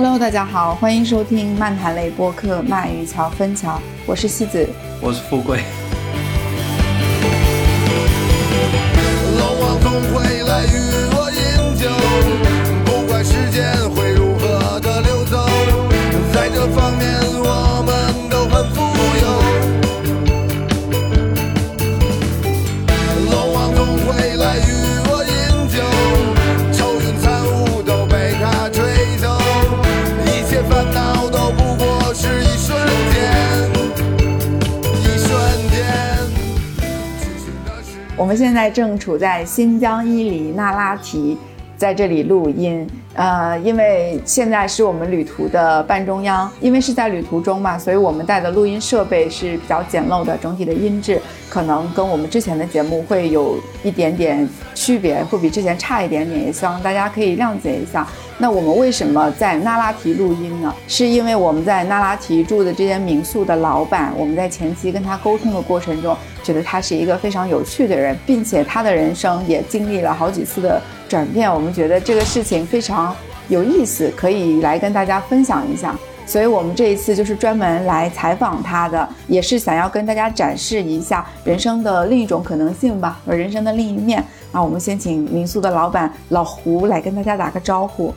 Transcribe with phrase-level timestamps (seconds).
[0.00, 4.64] Hello，大家好，欢迎收听漫谈类播客《漫与桥分桥》，我是西子，
[5.02, 5.58] 我是富贵。
[38.28, 41.34] 我们现在正处在新疆伊犁那拉提，
[41.78, 42.86] 在这里录音。
[43.14, 58.06] 呃，因为现在是我们旅途的半中央，因为是在旅途中嘛，所以我们带的录音设备是比较简陋的，整体的音质可能跟我们之前的节目会有一点点区别，会比之前差一点点，也希望大家可以谅解一下。
[58.40, 60.72] 那我们为什么在那拉提录音呢？
[60.86, 71.52] 是因为我们在那拉提住的这间民宿的老板，我们在前期跟他沟通的过程中，觉得他是一个非常有趣的人，并且他的人生也经历了好几次的转变。
[71.52, 73.12] 我们觉得这个事情非常
[73.48, 75.98] 有意思，可以来跟大家分享一下。
[76.28, 84.22] 所以我们这一次就是专门来采访他的，也是想要跟大家展示一下人生的另一种可能性吧，和人生的另一面。
[84.52, 88.14] 啊我们先请民宿的老板老胡来跟大家打个招呼。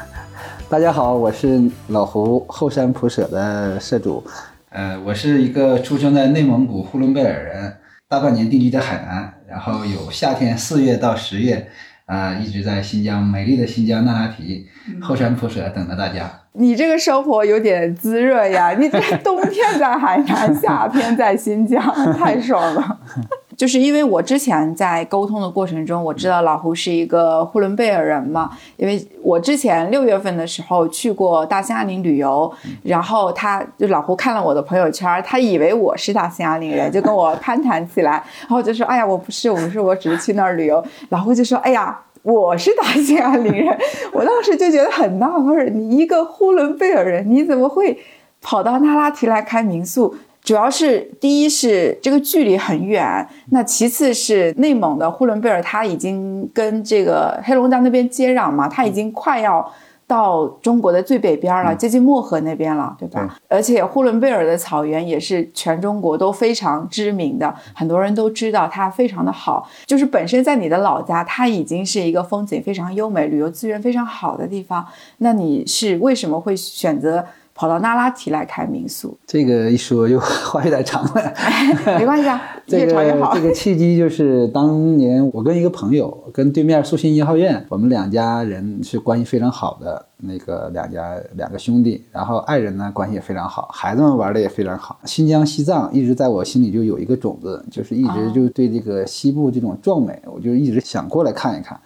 [0.68, 4.22] 大家好，我是老胡后山普舍的社主。
[4.68, 7.74] 呃，我是一个出生在内蒙古呼伦贝尔人，
[8.10, 11.66] 大半年定居在海南，然后有夏天四月到十月，
[12.04, 14.66] 啊、一直在新疆美丽的新疆那拉提
[15.00, 16.30] 后山普舍等着大家。
[16.58, 18.72] 你这个生活有点滋润呀！
[18.78, 21.80] 你在冬天在海南，夏天在新疆，
[22.14, 22.98] 太爽了。
[23.56, 32.52] 就是因为我之前在沟通的过程中，我知道老胡是一个呼伦贝尔人嘛，因为我之前六月份的时候去过大兴安岭旅游，
[32.84, 38.12] 然后他就老胡看了我的朋友圈，他以为我是大兴安岭人， 就跟我攀谈起来，
[38.42, 43.78] 然后就说：“哎呀，我不是，我不是我只是去那儿旅游。”老胡就说：“哎呀。”我是大兴安岭人，
[44.12, 47.98] 我当时就觉得很纳闷儿，你一个呼伦贝尔人，你怎么会
[48.40, 50.14] 跑到那拉提来开民宿？
[50.42, 59.70] 主要是第一是这个距离很远，那其次是内蒙的呼伦贝尔，它已经跟这个黑龙江那边接壤嘛，它已经快要
[60.08, 63.38] 到中国的最北边了，接近漠河那边了，对吧？
[63.46, 69.68] 而且呼伦贝尔的草原也是全中国都非常知名的，很多人都知道它非常的好。
[69.84, 74.84] 就是本身在你的老家，它已经是一个风景非常优美、旅游资源非常好的地方，
[75.18, 77.24] 那你是为什么会选择
[77.58, 79.18] 跑到那拉提来开民宿？
[79.26, 81.34] 这个一说又话有点长了。
[81.98, 83.34] 没关系啊， 这越长越好。
[83.34, 95.00] 个这个契机就是当年我跟一个朋友，跟对面树新一号院，我们两家人是关系非常好的那个两家两个兄弟，然后爱人呢关系也非常好，孩子们玩的也非常好。
[95.04, 101.76] 新疆、西藏一直在我心里就有一个种子，就是一直就对这个西部这种壮美，我就一直想过来看一看。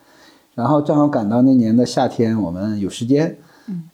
[0.54, 3.34] 然后正好赶到那年的夏天，我们有时间，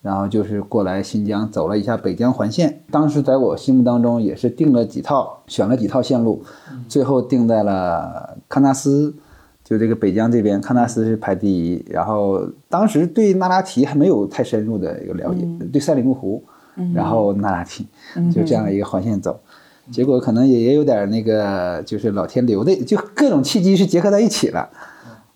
[0.03, 2.83] 然后就是过来新疆走了一下北疆环线。
[2.91, 6.43] 当时在我心目当中也是定了几套，选了几套线路，
[6.89, 9.15] 最后定在了喀纳斯，
[9.63, 11.85] 就这个北疆这边，喀纳斯是排第一。
[11.89, 16.43] 然后当时对那拉提还没有太深入的一个了解，对赛里木湖，
[16.95, 17.87] 然后那拉提，
[18.35, 19.39] 就这样一个环线走。
[19.91, 24.69] 结果可能也也有点那个，就是老天留的，就各种契机是结合在一起了。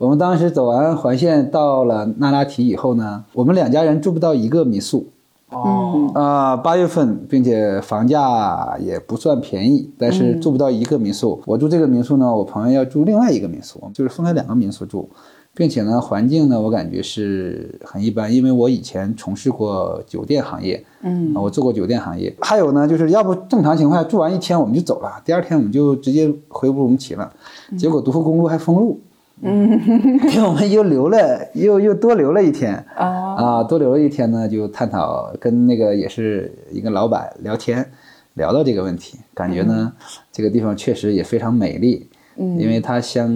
[0.03, 5.07] 我们当时走完环线到了那拉提以后呢，我们两家人住不到一个民宿。
[5.51, 6.11] 哦。
[6.13, 11.41] 啊，八、月份，并且房价也不算便宜，但是住不到一个民宿。
[11.47, 15.09] 我住这个民宿呢，我朋友要住另外一个民宿，就是分开两个民宿住，
[15.55, 21.33] 并且呢，环境呢，我感觉是很一般，因为我以前从事过酒店行业，嗯。
[21.33, 22.35] 啊，我做过酒店行业。
[22.41, 27.33] 还有呢，就是要不正常情况下住完一天我们就走了，第二天我们就直接回乌鲁木齐了，
[27.79, 28.99] 结果独库公路还封路。
[29.01, 29.09] 嗯，
[30.31, 32.75] 给我们又留了，又又多留了一天。
[32.95, 37.91] 啊啊，多留了一天呢，就探讨跟那个也是一个老板聊天，
[38.35, 39.93] 聊到这个问题，感觉呢，
[40.31, 42.57] 这个地方确实也非常美丽，嗯。
[42.61, 43.27] 因为它像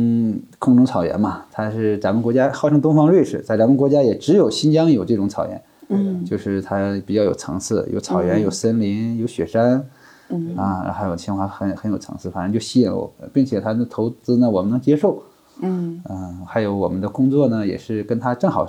[0.61, 6.25] 空中草原嘛，它是咱们国家号称东方瑞士，在咱们国家也只有新疆有这种草原，嗯。
[6.25, 9.85] 就是它比较有层次，有草原，有森林，有雪山，
[10.29, 10.55] 嗯。
[10.57, 15.21] 啊，还有清华很很有层次，反正就吸引我，并且它的投资呢，我们能接受，
[15.63, 18.67] 嗯嗯，还有我们的工作呢，也是跟他正好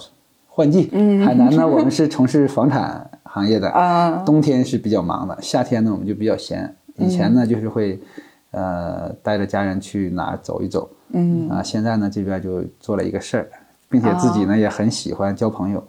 [0.48, 0.90] 换季。
[0.94, 6.74] 嗯海南呢，我们是从事房产行业的，啊 冬天是比较忙的，夏天呢我们就比较闲。
[6.98, 8.00] 以前呢就是会，
[8.52, 13.48] 呃，带着家人去哪儿走一走，嗯啊，现在呢这边就做了一个事儿，
[13.90, 15.80] 并且自己呢也很喜欢交朋友，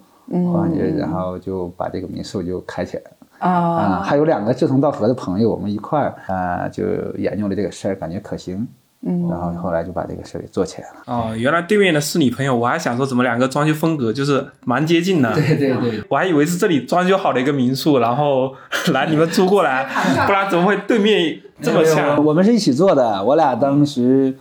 [0.55, 3.11] 啊，也然后就把这个民宿就开起来了。
[3.39, 6.85] 啊，啊，还有两个志同道合的朋友，我们一块儿啊就
[7.17, 8.67] 研究了这个事儿，感觉可行，
[9.07, 10.95] 嗯，然后后来就把这个事儿给做起来了。
[11.07, 15.33] 哦，原来对面的是你朋友，我还想说怎么两个装修风格就是蛮接近的。
[15.35, 18.53] 对对对，我还以为是这里装修好的一个民宿，然后
[18.93, 19.87] 来你们租过来，
[20.27, 22.25] 不然怎么会对面这么没有像？
[22.25, 24.37] 我们是一起做的，我俩当时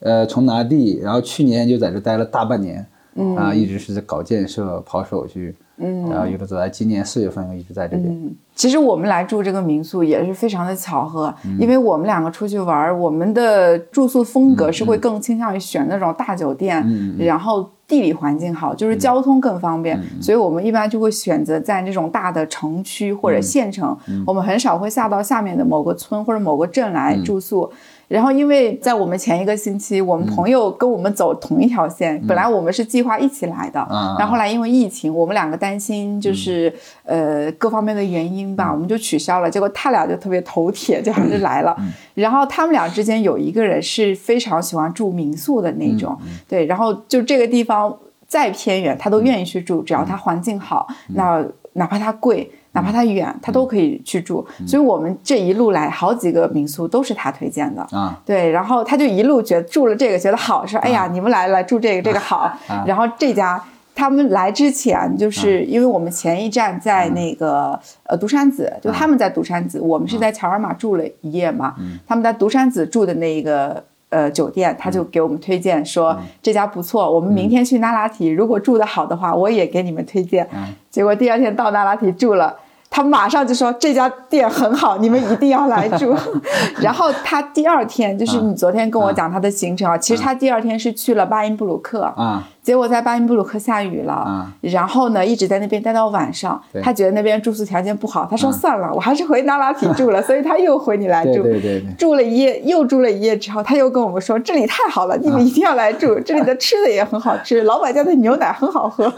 [0.00, 8.36] 呃从拿地，然后去年就在这待了大半年，嗯啊，一直是在搞建设、跑手续，嗯，然后一直走到今年四月份，一直在这边。
[8.54, 11.56] 其实我们来住这个民宿也是非常的巧合，嗯。
[11.60, 24.24] 因为我们两个出去玩儿，我们的住宿风格是会更倾向于选那种大酒店，嗯然后地理环境好，就是交通更方嗯便，所以我们一般就会选择在这种大的城区或者县城，嗯。
[24.26, 27.24] 我们很少会下到下面的某个村或者某个镇来嗯。
[27.24, 27.70] 住宿。
[28.08, 36.72] 然后，因为在我们前一个星期，我们朋友跟我们走同一条线，本来我们是计划一起来的，啊然后后来因为疫情，我们两个担心就是、
[37.04, 39.50] 呃各方面的原因吧，我们就取消了。
[39.50, 41.76] 结果他俩就特别头铁，就还是来了。
[42.14, 46.18] 然后他们俩之间有一个人是非常喜欢住民宿的那种，
[46.48, 47.94] 对，然后就这个地方
[48.26, 51.44] 再偏远，他都愿意去住，只要他环境好，那
[51.74, 52.50] 哪怕它贵。
[52.78, 62.56] 哪怕它远，他都可以去住，所以我们这一路来好几个民宿都是他推荐的，啊，对，然后他就一路觉得住了这个觉得好，说哎呀，你们来了住这个这个好。
[62.86, 63.60] 然后这家
[63.96, 71.74] 他们来之前，就是因为我们前一站在那个呃独山子，就他们在独山子，我们是在乔尔玛住了一夜嘛，
[72.06, 73.82] 他们在独山子住的那一个。
[74.10, 80.48] 呃，酒店他就给我们推荐说、这家不错，我们明天去那拉提，如果住得好的话，我也给你们推荐。
[80.90, 82.56] 结果第二天到那拉提住了，
[82.90, 86.16] 他马上就说这家店很好，你们一定要来住。
[86.80, 101.42] 然后他第二天就是你昨天跟我讲他的行程啊，其实他第二天是去了巴音布鲁克，啊结果在巴音布鲁克下雨了，啊然后呢一直在那边待到晚上，他觉得那边住宿条件不好，他说算了，我还是回 那拉提住了，所以他又回你来住。
[101.42, 109.10] 对对对，住了一夜，又住了一夜之后，他又跟我们说这里太好了，你们一定要来住， 这里的吃的也很好吃， 老板家的牛奶很好喝。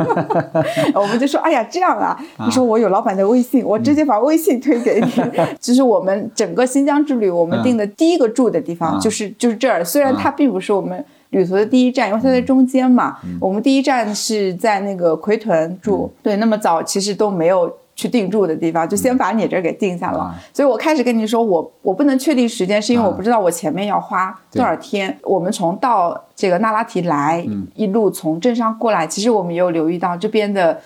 [0.95, 5.11] 我们就说，哎呀，这样啊，你说我有老板的微信，我直接把微信推给你。
[5.59, 9.01] 就是我们整个新疆之旅，我们定的第一个住的地方啊。
[9.01, 11.05] 就是就是这儿，虽然它并不是我们。
[11.31, 20.19] 旅途的第一站，因为它在中间嘛，我们第一站是在那个奎屯住，对，那么早其实都没有去定住的地方，就先把你这儿给定下了。
[20.19, 20.35] 啊。
[20.53, 25.17] 所以我开始跟你说，我我不能确定时间，是因为我不知道我前面要花多少天。
[25.23, 27.45] 我们从到这个那拉提来，
[27.75, 30.81] 一路从镇上过来，其实我们也有留意到这边的。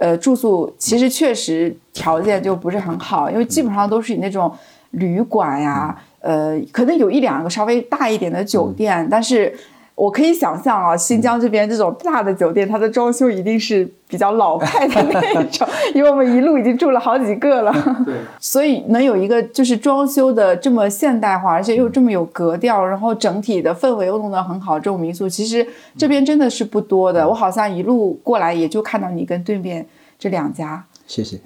[0.00, 4.52] 呃，住宿其实确实条件就不是很好，因为基本上都是以那种
[4.90, 9.56] 旅馆呀，呃，可能有一两个稍微大一点的酒店，但是
[9.94, 17.72] 我可以想象啊，新疆这边这种大的酒店，它的装修一定是比较老派的那种， 因为我们一路已经住了好几个了。
[18.04, 25.64] 对，所以能有一个就是装修的这么现代化，而且又这么有格调，然后整体的氛围又弄得很好，这种民宿其实
[25.96, 27.28] 这边真的是不多的。
[27.28, 29.86] 我好像一路过来也就看到你跟对面
[30.18, 30.84] 这两家。
[31.06, 31.38] 谢谢。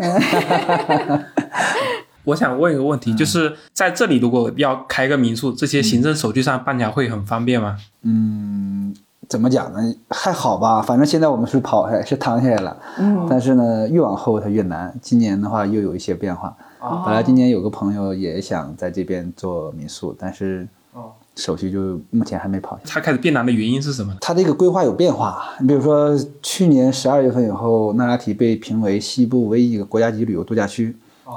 [2.28, 7.76] 我想问一个问题，就是在这里如果要开个民宿，这些行政手续上办起来会很方便吗？
[8.02, 8.94] 嗯
[9.26, 9.78] 怎么讲呢？
[10.10, 12.76] 还好吧，反正现在我们是跑下来，是躺下来了。
[12.98, 14.94] 嗯，但是呢，越往后它越难。
[15.02, 16.54] 今年的话又有一些变化。
[16.80, 22.90] 哦本来今年有个朋友也想在这边做民宿，但是哦手续就目前还没跑下来。
[22.90, 24.18] 它开始变难的原因是什么呢？
[24.20, 30.94] 它这个规划有变化，你比如说去年十二月份以后，那拉提被评为西部唯一一个国家级旅游度假区。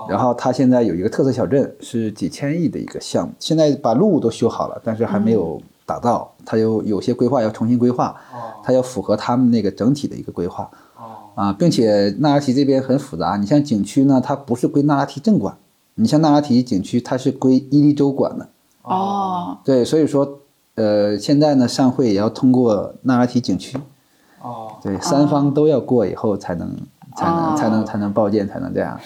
[0.10, 8.16] 然后它现在有一个特色小镇，是几千亿的一个项目，现在把路都修好了，但是还没有打造，它有有些规划要重新规划，
[8.64, 10.70] 它要符合他们那个整体的一个规划。
[11.34, 15.56] 啊，并且那拉提这边很复杂，你像景区呢，它不是归那拉提镇管，
[15.96, 18.50] 你像那拉提景区，它是归伊犁州管的。
[18.82, 20.40] 哦，对，所以说，
[20.76, 23.78] 呃，现在呢，上会也要通过那拉提景区，
[24.42, 26.70] 哦，对，三方都要过以后才能，
[27.16, 27.56] 才能，哦。
[27.58, 29.00] 才能，才能报建，才能这样。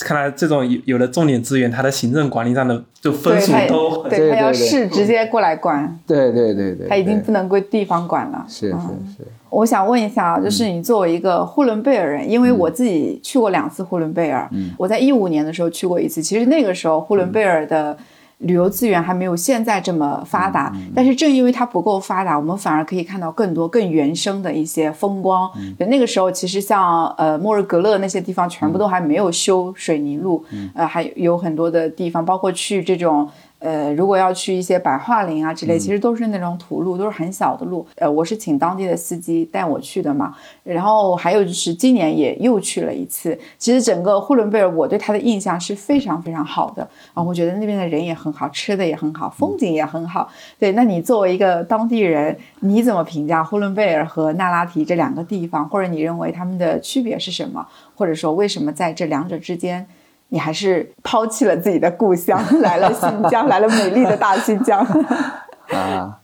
[0.00, 8.44] 看来这种有有了重点资源，它的行政管理上的就分数对他都很对他要市直接过来管，对对对对，他已经不能归地方管了。
[8.48, 9.14] 是是嗯。
[9.16, 17.96] 是，我想问一下啊，就是你作为一个呼伦贝尔人，因为我自己去过两次呼伦贝尔，我在一五年的时候去过一次，其实那个时候呼伦贝尔的。
[18.42, 25.50] 旅游资源还没有现在这么发达，但是正因为它不够发达，我们反而可以看到更多更原生的一些风光。
[25.78, 30.44] 就那个时候，其实像呃莫日格勒那些地方，全部都还没有修水泥路，
[30.74, 33.28] 呃，还有很多的地方，包括去这种
[33.62, 37.86] 呃，如果要去一些白桦林啊之类，其实都是那种土路，都是很小的路。
[37.94, 40.34] 呃，我是请当地的司机带我去的嘛。
[40.64, 43.38] 然后还有就是今年也又去了一次。
[43.58, 50.28] 其实整个呼伦贝尔，我对它的印象是非常非常好的啊，我觉得那边的人也很好，吃的也很好，风景也很好。
[50.58, 55.68] 对，那你作为一个当地人，你怎么评价呼伦贝尔和那拉提这两个地方？
[55.68, 57.64] 或者你认为他们的区别是什么？
[57.94, 59.86] 或者说为什么在这两者之间？
[60.32, 64.80] 你还是抛弃了自己的故乡，来了新疆，来了美丽的大新疆。
[65.68, 66.18] 啊，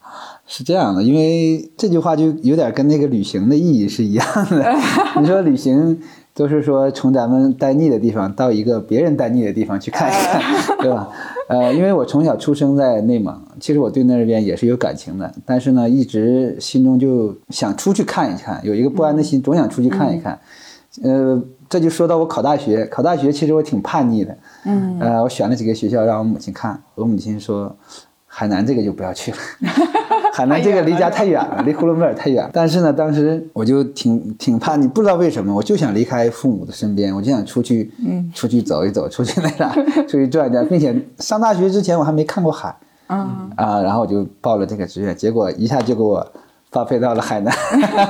[0.47, 4.75] 是这样的，因为这句话就有点跟那个旅行的意义是一样的。
[5.21, 6.01] 你说旅行
[6.33, 10.41] 都是说从咱们待腻的地方到一个别人待腻的地方去看一看，
[10.81, 11.07] 对吧？
[11.47, 20.39] 呃，因为我从小出生在内蒙，其实我对那边也是有感情的，但是呢，一直心中就想出去看一看，有一个不安的心，总想出去看一看。
[21.03, 21.39] 呃。
[21.69, 24.35] 这就说到我考大学，考大学其实我挺叛逆的，
[24.65, 27.75] 嗯，呃，我选了几个学校让我母亲看，我母亲说，
[28.25, 29.37] 海南这个就不要去了，
[30.33, 32.49] 海南这个离家太远了，离呼伦贝尔太远。
[32.51, 39.71] 但是呢，当时我就挺挺叛逆，不知道为什么，我就想离开父母的身边，我就想出去，嗯，出去走一走，出去那啥，
[40.09, 42.75] 出去转一转，并且上大学之前我还没看过海，
[43.09, 46.25] 嗯啊，然后我就报了这个志愿，结果一下就给我。
[46.71, 47.53] 发配到了海南，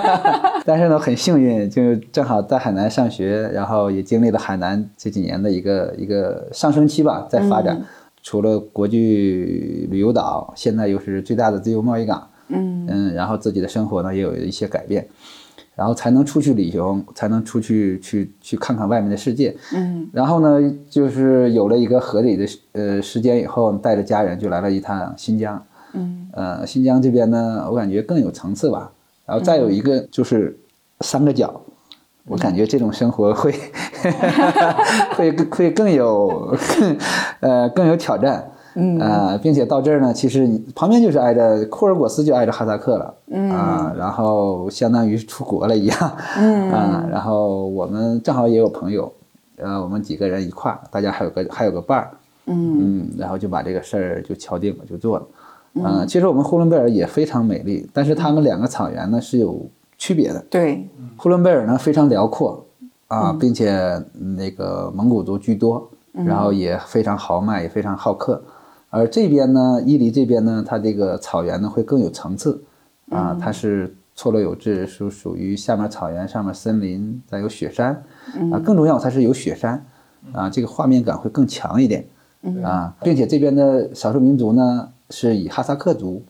[0.65, 7.81] 但是呢，很幸运，就正好在海南上学，然后也经历了海南这几年的一个一个上升期吧，在发展。
[8.21, 12.27] 除了国际旅游岛，现在又是最大的自由贸易港。
[12.49, 15.07] 嗯嗯，然后自己的生活呢也有一些改变，
[15.75, 19.55] 然后才能出去旅游，才能出去去去看看外面的世界。
[19.73, 25.63] 嗯，然后呢，就是有了一个合理的呃时间以后，带着家人就来了一趟新疆。
[25.93, 28.91] 嗯，呃，新疆这边呢，我感觉更有层次吧。
[29.25, 30.57] 然后再有一个就是
[31.01, 31.61] 三个角，
[32.27, 33.53] 我感觉这种生活会
[35.15, 36.97] 会会更有更
[37.41, 38.51] 呃更有挑战。
[38.75, 43.13] 嗯啊，并且到这儿呢，其实你旁边就是挨着库尔果斯，就挨着哈萨克了。
[43.27, 46.17] 嗯啊，然后相当于是出国了一样。
[46.37, 49.11] 嗯啊，然后我们正好也有朋友，
[49.57, 52.11] 呃，我们几个人一块儿，大家还有个还有个伴儿。
[52.45, 55.25] 嗯嗯，然后就把这个事儿就敲定了，就做了。
[55.75, 60.43] 嗯，其实我们呼伦贝尔也非常美丽，但是它们两个草原呢是有区别的。
[60.49, 62.65] 对，呼伦贝尔呢非常辽阔
[63.07, 64.03] 啊，并且
[64.35, 68.43] 那个蒙古族居多，然后也非常豪迈，也非常好客。
[68.89, 72.61] 而这边呢，伊犁这边呢，它这个草原呢会更有层次
[73.11, 78.03] 啊，它是错落有致，是属于下面草原，上面森林，再有雪山
[78.51, 79.85] 啊，更重要它是有雪山
[80.33, 82.03] 啊，这个画面感会更强一点
[82.63, 84.89] 啊，并且这边的少数民族呢。
[85.09, 86.23] 是以哈萨克族，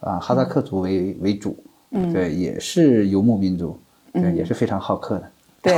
[0.00, 1.56] 啊，哈萨克族为为主，
[1.90, 3.78] 嗯，对，也是游牧民族，
[4.12, 5.30] 对，也是非常好客的，
[5.62, 5.72] 对，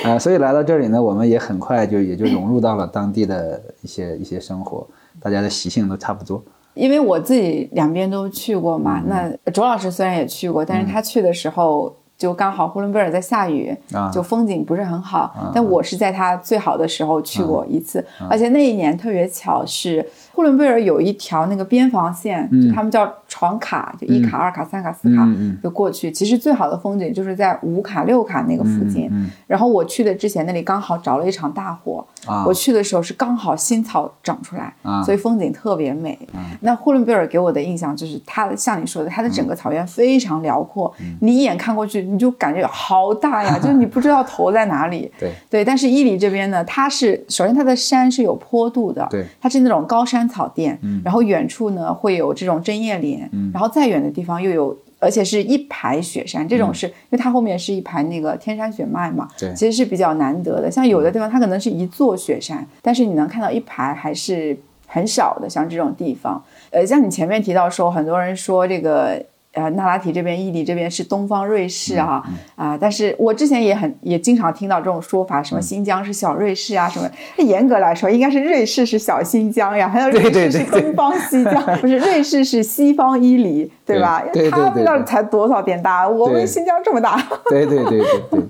[0.04, 4.86] 啊，所以来到这里呢，我们也很快就也就融入到了当地的一些一些生活，
[5.20, 6.42] 大家的习性都差不多。
[6.74, 11.96] 因为我自己两边都去过嘛，那卓老师虽然也去过，但是他去的时候。
[12.16, 13.76] 就刚好呼伦贝尔在下雨，
[14.12, 15.34] 就风景不是很好。
[15.54, 25.26] 但我是在它最好的时候去过一次，而且那一年特别巧，是呼伦贝尔有一条那个边防线，就他们叫闯卡，就一卡、二卡、三卡、四卡
[25.62, 26.10] 就过去。
[26.10, 29.10] 其实最好的风景就是在五卡、六卡那个附近。
[29.46, 32.06] 然后我去的之前那里刚好着了一场大火，
[32.46, 36.18] 我去的时候是刚好新草长出来，所以风景特别美。
[36.60, 42.02] 那呼伦贝尔给我的印象就是它像你说的，它的整个草原非常辽阔，你一眼看过去。
[42.02, 45.10] 你就感觉好大呀， 就是你不知道头在哪里。
[45.18, 60.70] 对对，但是伊犁这边呢，它是首先它的山是有坡度的，对，它是那种高山草甸，嗯，然后远处呢会有这种针叶林，嗯，然后再远的地方又有，而且是一排雪山，这种是因为它后面是一排那个天山雪脉嘛，对，其实是比较难得的。
[60.70, 69.24] 像有的地方它可能是一座雪山，但是你能看到一排还是很少的，像这种地方，呃，像你前面提到说，很多人说这个。
[69.54, 72.22] 呃，那拉提这边、伊犁这边是东方瑞士啊
[72.56, 72.78] 啊！
[72.80, 77.10] 但是我之前也很也经常听到这种说法，什么新疆是小瑞士啊什么。
[77.36, 84.24] 严格来说，应该是瑞士是小新疆呀，还有瑞士是东方西疆， 不是瑞士是西方伊犁，对吧？
[84.50, 87.22] 他们那才多少点大，我们新疆这么大。
[87.50, 88.40] 对对对对对，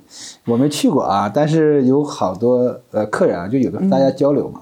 [0.46, 4.60] 我没去过啊，但是有好多呃客人啊，就有的大家交流嘛。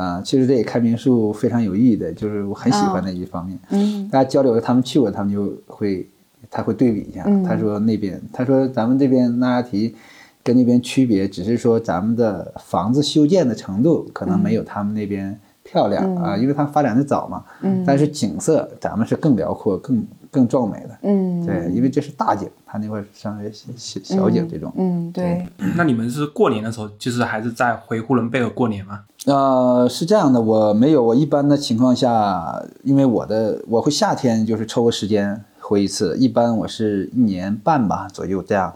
[0.00, 3.58] 啊，其实这也开民宿非常有意义的，就是我很喜欢的一方面。
[3.68, 6.08] 嗯，大家交流，他们去过，他们就会
[6.50, 7.22] 他会对比一下。
[7.46, 9.94] 他说那边，他说咱们这边那拉提
[10.42, 17.44] 跟那边区别，只是说咱们的房子修建的程度可能没有他们那边漂亮啊，因为它发展的早嘛。
[17.60, 17.84] 嗯。
[17.86, 20.98] 但是景色咱们是更辽阔、更更壮美的。
[21.02, 24.72] 嗯，对，因为这是大景，它那块儿相当于小小小景这种。
[24.76, 25.46] 嗯，对，
[25.76, 29.00] 那你们是过年的时候，就是还是在回呼伦贝尔过年吗？
[29.26, 38.72] 呃，是这样的，我没有，我一般的情况下，因为我的我会夏天就是抽个时间回一次，一般我是一年半吧左右这样，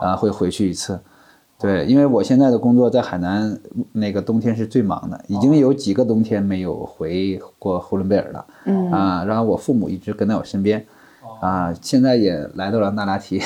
[0.00, 1.00] 啊、会回去一次。
[1.58, 3.58] 对，因为我现在的工作在海南，
[3.92, 8.46] 那个冬天是最忙的，已经有几个冬天没有回过呼伦贝尔了。
[8.66, 10.84] 嗯啊，然后我父母一直跟在我身边，
[11.40, 13.38] 啊，现在也来到了那拉提。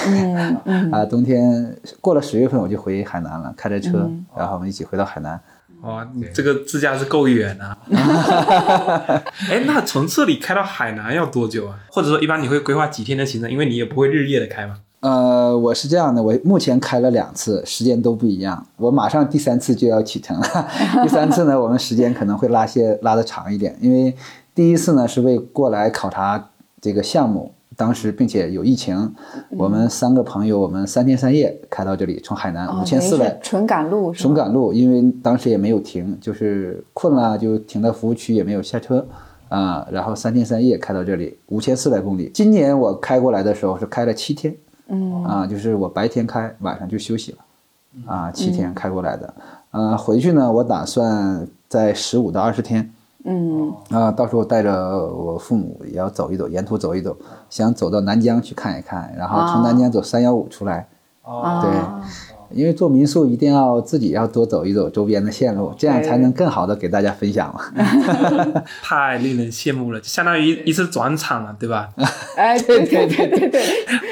[0.92, 5.40] 啊，冬天过了十月份我就回海南了，开着车，然后我们一起回到海南。
[5.82, 7.74] 哇，你这个自驾是够远啊！
[9.48, 11.78] 哎，那从这里开到海南要多久啊？
[11.90, 13.50] 或者说，一般你会规划几天的行程？
[13.50, 14.76] 因为你也不会日夜的开嘛。
[15.00, 18.66] 呃，我是这样的，我目前开了两次，时间都不一样。
[18.76, 20.68] 我马上第三次就要启程了，
[21.02, 24.14] 第三次呢，我们时间可能会拉些拉的长一点，因为
[24.54, 26.50] 第一次呢是为过来考察
[26.82, 29.10] 这个项目，当时并且有疫情，
[29.56, 34.12] 我们三个朋友，我们三天三夜开到这里，从海南哦五千四百纯赶路？
[34.12, 39.06] 纯赶路，因为当时也没有停，就是困了就停在服务区，也没有下车
[39.48, 42.30] 啊、然后三天三夜开到这里，五千四百公里。
[42.34, 44.54] 今年我开过来的时候是开了七天，
[44.88, 47.38] 嗯啊，就是我白天开，晚上就休息了，
[48.04, 49.34] 啊，七天开过来的。
[49.70, 52.92] 呃，回去呢，我打算在十五到二十天，
[53.24, 54.72] 嗯啊，到时候带着
[55.06, 57.16] 我父母也要走一走，沿途走一走，
[57.48, 60.88] 想走到南疆去看一看，然后从南疆走三幺五出来。
[61.22, 61.70] 哦，对
[62.52, 67.60] 因为做民宿一定要自己要多走一走周边的线路，这样才能更好的给大家分享嘛。
[68.82, 71.88] 太令人羡慕了，相当于一次转场了，对吧？
[72.36, 73.62] 哎，对对对对对，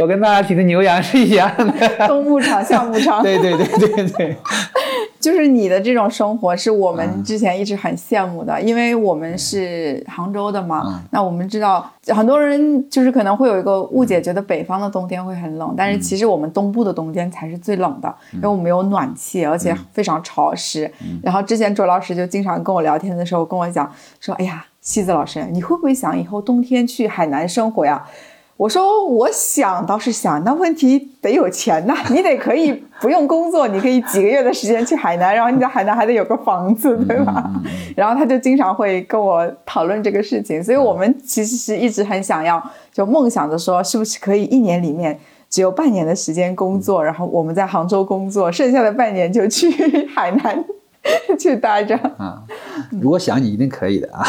[0.00, 1.73] 我跟大家提的牛羊是一样的。
[2.07, 4.37] 东牧场、项牧场，对对对对对，
[5.21, 10.83] 就是你的这种生活是我们之前一直很羡慕的，因为我们是杭州的嘛。
[10.87, 20.91] 嗯那我们知道很多人就是可能会有一个误解，觉得北方的冬天会很冷，但是其实我们东部的冬天才是最冷的，因为我们有暖气，而且非常潮湿。
[21.23, 28.04] 然后之前周老师就经常跟我聊天的时候跟我讲说：“哎呀，西子老师，你会不会想以后冬天去海南生活呀？”
[28.58, 37.49] 我说我想倒是想，那问题得有钱呐，你得可以不用工作，你可以几个月的时间去海南，然后你在海南还得有个房子，对吧？
[37.94, 42.60] 然后他就经常会跟我讨论这个事情，所以我们其实是一直很想要，
[42.92, 45.16] 就梦想着说，是不是可以一年里面
[45.49, 49.71] 只有半年的时间工作，然后我们在杭州工作，剩下的半年就去
[50.12, 50.64] 海南
[51.38, 52.42] 去待着，啊，
[53.00, 54.26] 如果想你一定可以的啊。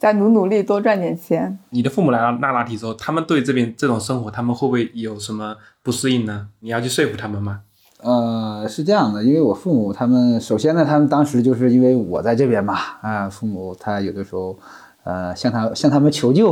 [0.00, 1.58] 再努努力，多赚点钱。
[1.68, 6.46] 你的父母来到那拉提之后，他们对这边这种生活，他们会不会有什么不适应呢？
[6.60, 7.60] 你要去说服他们吗？
[8.02, 14.58] 呃，是这样的，因为我父母他们首先呢，他们当时就是因为我在这边嘛，啊，父母他有的时候，
[15.04, 16.50] 呃，向他向他们求救，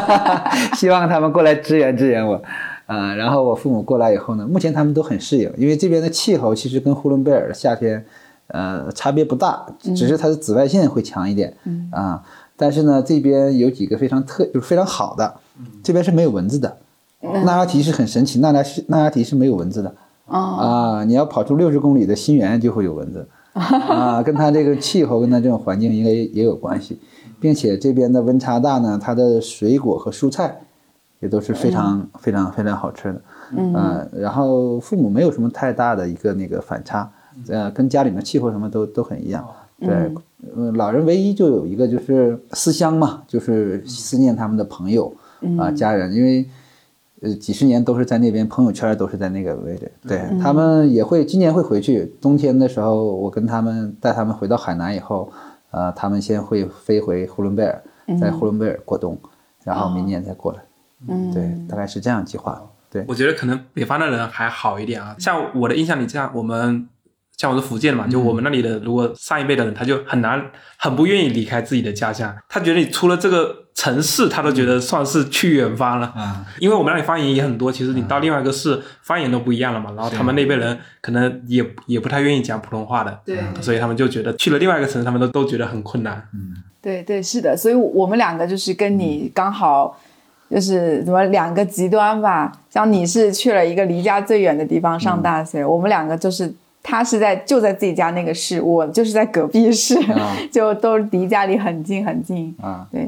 [0.74, 2.42] 希望他们过来支援支援我，
[2.86, 8.02] 啊，然后我父母过来以后呢，目前他们都很适应，因为这边的气候其实跟呼伦贝尔的夏天，
[8.46, 11.54] 呃，差别不大，只是它的紫外线会强一点，
[11.92, 12.22] 啊，
[12.60, 15.34] 但是呢，这边有几个非常特，就是非常好的，
[15.82, 16.76] 这边是没有蚊子的，
[17.22, 19.94] 那拉提是很神奇，那拉是那拉提是没有蚊子的。
[20.26, 27.00] 啊，你要跑出六十公里的新源就会有蚊子， 啊，跟它这个气候跟它这种环境应该也有关系，
[27.40, 30.60] 并且这边的温差大呢，它的水果和蔬菜
[31.20, 33.22] 也都是非常、非常非常好吃的，
[33.56, 37.10] 嗯、然后父母没有什么太大的一个那个反差，
[37.48, 39.44] 呃，跟家里面气候什么都都很一样，
[39.80, 40.14] 对，
[40.56, 45.14] 呃，老人唯一就有一个就是思乡嘛，就是思念他们的朋友
[45.58, 46.46] 啊、家人，因为。
[47.22, 49.92] 呃，几十年都是在那边，朋友圈都是在那个位置。
[50.08, 52.10] 对、他们也会今年会回去。
[52.18, 55.30] 冬天的时候，我跟他们带他们回到海南以后，
[55.70, 57.82] 呃，他们先会飞回呼伦贝尔，
[58.18, 59.18] 在呼伦贝尔过冬，
[59.62, 60.60] 然后明年再过来。
[61.08, 62.58] 嗯，对，大概是这样计划。
[62.90, 66.88] 对，我觉得可能北方的人还好一点啊，像我的印象里，这样我们
[67.40, 70.44] 像我是福建的嘛，就我们那里的，如果上一辈的人，他就很难
[70.76, 76.08] 很不愿意离开自己的家乡，他觉得你出了这个城市，他都觉得算是去远方了。
[76.08, 79.90] 啊，因为我们那里方言也很多，其实你到另外一个市，方言都不一样了嘛。
[79.96, 86.28] 然后他们那边人可能也也不太愿意讲普通话的，对所以他们就觉得去了另外一个城市，他们都都觉得很困难。
[86.34, 89.98] 嗯对对，是的，所以我们两个就是跟你刚好
[90.50, 92.52] 就是怎么两个极端吧。
[92.68, 102.54] 像你是去了一个离家最远的地方上大学，我们两个就是他是在就在自己家那个市，我就是在隔壁市，啊 就都离家里很近很近。
[102.60, 103.00] 啊，对，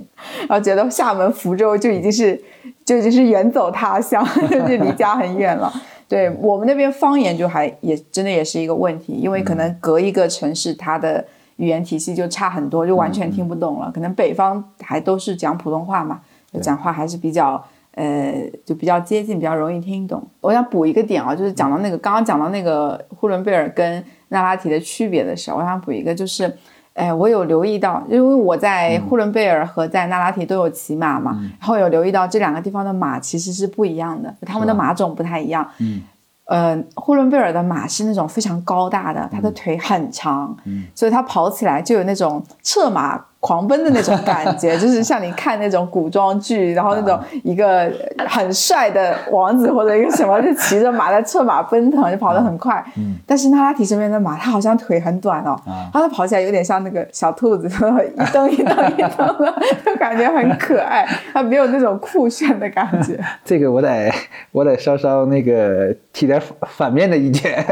[0.47, 2.41] 然后觉得厦门、福州就已经是
[2.85, 5.73] 就已经是远走他乡， 就离家很远了。
[6.07, 11.25] 对我们那边方言就还也真的也是一个问题，因为可能隔一个城市，它的
[11.57, 13.91] 语言体系就差很多，就完全听不懂了。
[13.95, 16.21] 可能北方还都是讲普通话嘛，
[16.53, 20.23] 就讲话还是比较呃，就比较接近，比较容易听懂。
[20.41, 26.53] 我想补一个点啊，就是讲到那个刚刚讲到那个呼伦贝尔跟那拉提的区别的时候，我想补一个，就是，
[26.95, 35.69] 哎，我有留意到，因为我在呼伦贝尔和在那拉提都有骑马嘛，然后有留意到这两个地方的马其实是不一样的，他们的马种不太一样。
[35.79, 36.03] 嗯。
[36.45, 40.55] 呃，呼伦贝尔的马是那种非常高大的，它的腿很长，
[40.95, 47.93] 所以它跑起来就有那种策马狂奔的那种感觉， 就是像你看那种古装剧，然后那种一个
[48.29, 52.83] 很帅的王子或者一个什么，就骑着马在策马奔腾，就跑得很快。
[53.27, 55.57] 但是那拉提身边的马，它好像腿很短哦，
[55.93, 63.19] 它跑起来有点像那个小兔子， 一蹬一蹬一蹬的，就感觉很可爱，它没有那种酷炫的感觉。
[63.45, 64.13] 这个我得
[64.53, 67.65] 我得稍稍那个提点反反面的意见，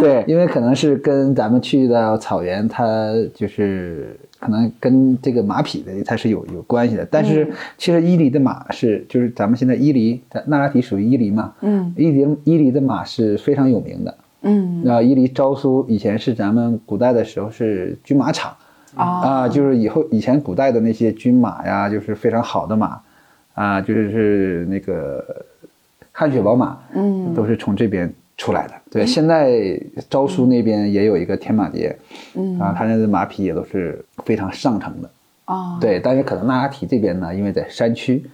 [0.00, 7.06] 对，因为可能是跟咱们去到草原，它就是可能跟这个马匹的它是有有关系的。
[7.08, 11.94] 但是其实伊犁的马是，就是咱们现在伊犁，那拉提属于伊犁嘛，嗯。
[11.96, 14.18] 伊犁伊犁的马是非常有名的。
[14.40, 14.82] 嗯。
[14.84, 18.52] 那伊犁昭苏以前是咱们古代的时候是军马场。
[18.96, 23.00] 啊啊，就是以后以前古代的那些军马呀，就是非常好的马。
[23.54, 25.24] 啊，就是是那个
[26.10, 27.32] 汗血宝马，嗯。
[27.32, 28.74] 都是从这边出来的。
[28.90, 31.96] 对，现在昭苏那边也有一个天马节，
[32.34, 32.58] 嗯。
[32.58, 35.08] 啊，它那的马匹也都是非常上乘的。
[35.44, 38.28] 啊对，但是可能那拉提这边呢，因为在山区，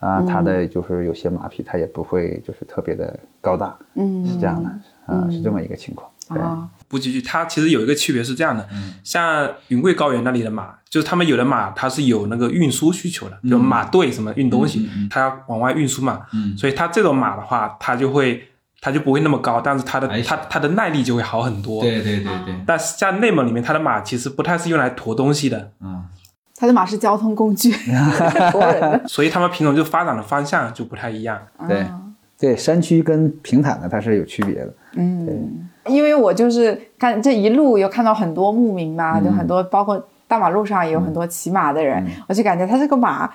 [0.00, 4.26] 啊，它嗯的就是有些马匹它也不会就是特别的高大，嗯。
[4.26, 4.68] 是这样的，
[5.06, 6.10] 啊，是这么一个情况。
[6.28, 8.68] 对，啊补几句，它其实有一个区别是这样的，
[9.02, 16.26] 像云贵高原那里的马，就是他们有的马它是有那个运输需求的，就马队什么运东西，它要往外运输嘛，
[16.58, 18.42] 所以它这种马的话，它就会
[18.84, 21.80] 它就不会那么高，但是它的哎它它的耐力就会好很多。
[21.80, 26.04] 对对对对，但是在内蒙里面，它的马其实不太是用来驮东西的，嗯，
[26.54, 27.72] 它的马是交通工具，
[28.52, 29.02] 驮人的。
[29.08, 31.40] 所以它们品种就发展的方向就不太一样。
[31.66, 31.86] 对，
[32.38, 34.74] 对，山区跟平坦的它是有区别的。
[34.96, 43.32] 嗯，因为我就是看这一路有看到很多牧民嘛，就很多包括大马路上也有很多骑马的人，我就感觉他这个马。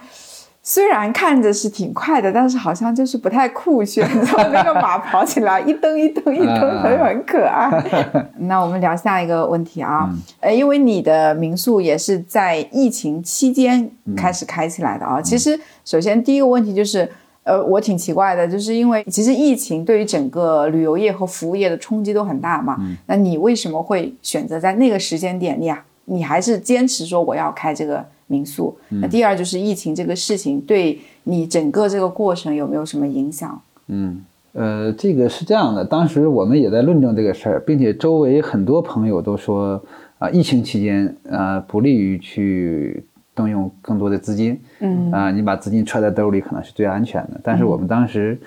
[0.69, 4.07] 虽然看着是挺快的，但是好像就是不太酷炫。
[4.07, 7.67] 你知道那个马跑起来一蹬一蹬一蹬的，就很可爱。
[8.37, 10.07] 那我们聊下一个问题啊，
[10.39, 15.19] 呃，因为你的民宿也是在疫情期间开始开起来的啊。
[15.19, 22.77] 其实，首先第一个问题就是，呃，我挺奇怪的，就是因为其实疫情对于整个旅游业和服务业的冲击都很大嘛。
[23.07, 28.77] 那你为什么会选择在那个时间点，你啊，你还是坚持说我要开这个民宿？
[28.87, 33.61] 那第二就是疫情这个事情对你整个这个过程有没有什么影响？
[33.87, 34.21] 嗯，
[34.53, 39.83] 呃，这个是这样的，当时我们也在论证这个事儿，并且周围很多朋友都说，
[40.19, 43.03] 啊、疫情期间，呃，不利于去
[43.35, 47.41] 动用更多的资金，嗯啊、你把资金揣在兜里可能是最安全的。
[47.43, 48.39] 但是我们当时，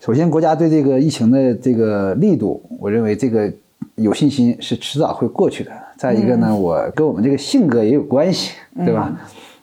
[0.00, 3.52] 首先国家对这个疫情的这个力度，我认为这个
[3.96, 5.70] 有信心是迟早会过去的。
[5.96, 9.18] 再一个呢，我跟我们这个性格也有关系，对吧？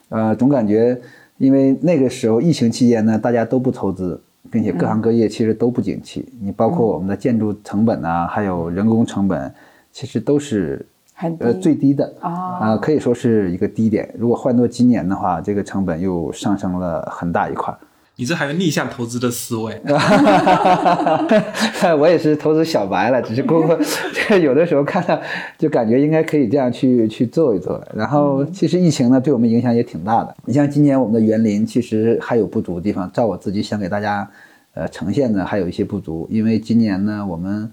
[0.08, 1.00] 呃，总感觉
[1.38, 6.28] 因为那个时候疫情期间呢，大家都不投资，并且各行各业其实都不景气。
[6.40, 9.52] 你包括我们的建筑成本啊，还有人工成本，
[9.92, 14.12] 其实都是很呃最低的啊啊、可以说是一个低点。
[14.18, 17.78] 如果换做今年的话，这个成本又上升了很大一块儿。
[18.16, 19.80] 你这还有逆向投资的思维，
[21.98, 23.76] 我也是投资小白了，只是过过
[24.38, 25.20] 有的时候看到
[25.58, 27.82] 就感觉应该可以这样去去做一做。
[27.92, 30.34] 然后其实疫情呢对我们影响也挺大的。
[30.44, 34.28] 你像今年我们的园林其实还有不足的地方，照我自己想给大家
[34.74, 37.68] 呃呈现的还有一些不足，因为今年呢我们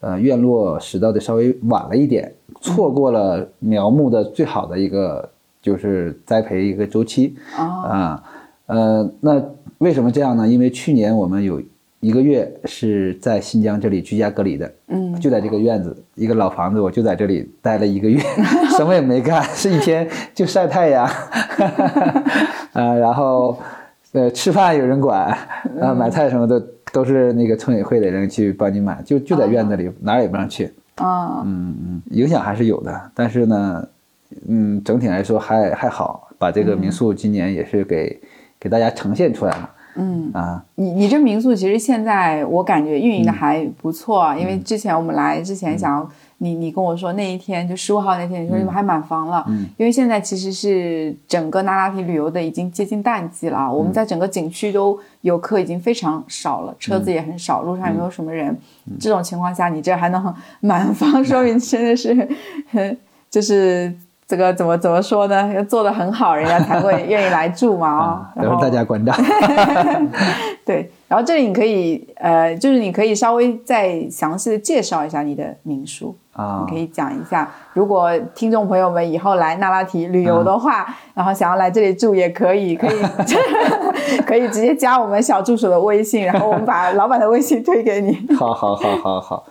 [0.00, 5.30] 呃院落拾到的稍微晚了一点，错过了苗木的最好的一个
[5.62, 7.34] 就是栽培一个周期。
[7.56, 8.22] 啊啊，
[8.66, 9.42] 呃，那
[9.78, 10.46] 为什么这样呢？
[10.46, 11.62] 因为去年我们有
[12.00, 15.18] 一个月是在新疆这里居家隔离的，嗯。
[15.20, 18.20] 就在这个院子，一个老房子，我就在这里待了一个月，
[18.76, 21.06] 什么也没干，是一天就晒太阳，
[22.72, 23.58] 啊， 然后
[24.12, 25.26] 呃吃饭有人管，
[25.80, 26.62] 啊买菜什么的
[26.92, 30.70] 都是那个村委会的人去帮你买，就就在院子里，哪儿也不让去。
[30.96, 33.88] 啊嗯嗯，影响还是有的，但是呢，
[34.46, 38.18] 嗯，整体来说还还好，把这个民宿今年也是给、
[38.66, 40.30] 给大家呈现出来了嗯。
[40.34, 40.64] 啊。
[40.74, 49.46] 你你这民宿其实现在我感觉运营的还不错啊，因为之前我们来之前想要你你跟我说那一天就十五号那天，你说你们还满房了，
[49.78, 58.54] 因为现在其实是整个那拉提旅游的已经接近淡季了啊，我们在整个景区都游客已经非常少了，车子也很少，路上也没有什么人，
[59.00, 62.12] 这种情况下你这还能 满房，说明真的是
[62.68, 62.98] 很
[63.30, 63.90] 就是
[64.28, 65.52] 这个怎么怎么说呢？
[65.54, 69.12] 要做的很好，人家才会愿意来住嘛啊、啊，然后等会大家关照。
[70.66, 76.16] 对，然后这里你可以呃，就是你可以稍微再详细的介绍一下你的民宿。
[76.32, 83.00] 啊你可以讲一下，如果听众朋友们以后来那拉提旅游的话，然后想要来这里住也可以，可以
[84.26, 88.26] 可以直接加我们小助手的微信，然后我们把老板的微信推给你。
[88.36, 89.44] 好好好好好，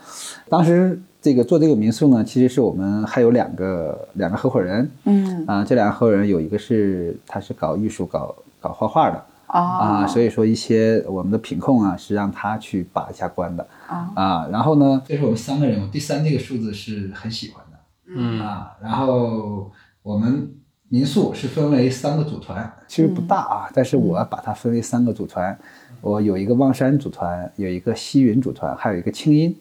[0.47, 14.47] 当时这个做这个民宿呢，其实是我们还有两个两个合伙人，嗯啊，这两个合伙人有一个是他是搞艺术、搞搞画画的啊啊，所以说一些我们的品控啊是让他去把一下关的啊啊。
[14.51, 17.79] 然后呢，这是我们三个人，我第三这个数字是很喜欢的
[18.15, 18.77] 嗯啊。
[18.79, 19.71] 然后
[20.03, 20.47] 我们
[20.89, 25.57] 民宿是分为三个组团，其实不大啊，但是我把它分为三个组团，
[26.01, 29.57] 我有一个望山组团，有一个西云组团，还有一个清音。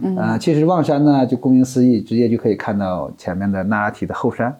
[0.00, 4.54] 嗯啊，其实望山呢，就顾名思义，直接就可以看到前面的那拉提的后山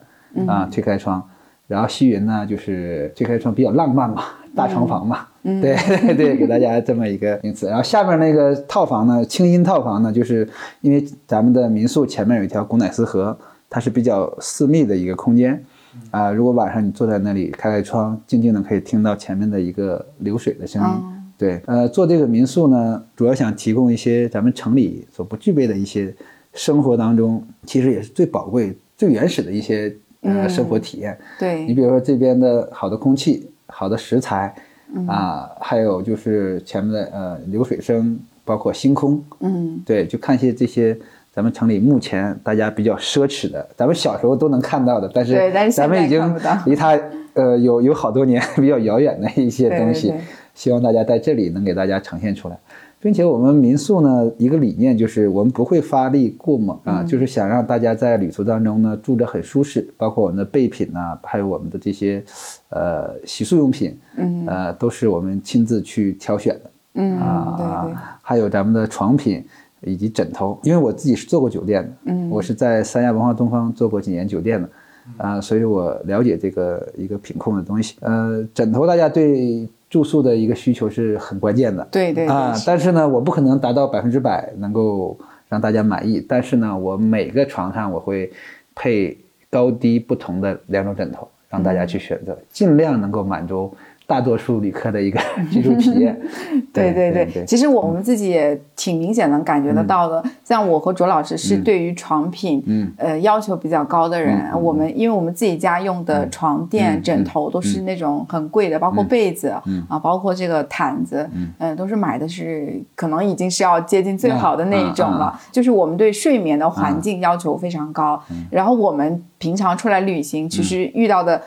[0.47, 1.23] 啊，推开窗。
[1.67, 4.23] 然后西云呢，就是推开窗比较浪漫嘛，
[4.55, 7.67] 大床房嘛， 对对对，给大家这么一个名词。
[7.67, 10.49] 然后下面那个套房呢，清音套房呢，就是
[10.81, 13.37] 因为咱们的民宿前面有一条古乃斯河，
[13.69, 15.63] 它是比较私密的一个空间。
[16.11, 20.87] 啊、如果晚上你坐在那里开开窗，静静的可以听到前面的一个流水的声音。
[20.87, 26.13] 哦对，呃，做这个民宿呢，主要想提供一些咱们城里所不具备的一些
[26.53, 31.17] 生活当中，其实也是最宝贵、最原始的一些呃、嗯生活体验。
[31.39, 34.53] 你对，比如说这边的好的空气、好的食材
[34.93, 39.81] 嗯啊，还有就是前面的呃流水声，包括星空，嗯。
[39.85, 40.97] 对，就看一些这些
[41.33, 46.99] 咱们城里目前大家比较奢侈的，咱们小时候都能看到的，但是咱们已经离它
[47.33, 50.21] 呃有有好多年 比较遥远的一些东西对对，
[50.59, 52.59] 希望大家在这里能给大家呈现出来。
[52.99, 62.21] 并且我们民宿呢，一个理念就是我们不会发力过猛嗯啊，就是想让大家在旅途当中呢住着很舒适，包括我们的备品呐、还有我们的这些
[62.67, 66.71] 呃洗漱用品，嗯呃，都是我们亲自去挑选的。
[66.95, 69.45] 嗯，啊，，还有咱们的床品
[69.79, 74.69] 以及枕头，因为我自己是做过酒店的，嗯我是在三亚文化东方做过几年酒店的，
[75.15, 77.95] 啊、所以我了解这个一个品控的东西。
[78.01, 88.31] 呃，枕头大家对住宿的一个需求是很关键的，对对啊，，但是呢，我不可能达到百分之百能够让大家满意，但是呢，我每个床上我会
[88.75, 89.17] 配
[89.49, 93.73] 高低不同的两种枕头，让大家去选择，尽量能够满足
[94.09, 95.19] 大多数旅客的一个
[95.51, 96.19] 居住体验。
[96.73, 100.23] 对对对对，其实我们自己也挺明显能感觉得到的。
[100.43, 104.51] 像我和卓老师是对于床品，嗯呃，要求比较高的人。
[104.59, 115.25] 我们因为我们自己家用的床垫、嗯枕头都是那种很贵的，包括被子、嗯啊，包括这个毯子，嗯、都是买的是可能已经是要接近最好的那一种了。
[115.25, 118.19] 啊就是我们对睡眠的环境要求非常高。
[118.31, 121.39] 嗯然后我们平常出来旅行，其实遇到的。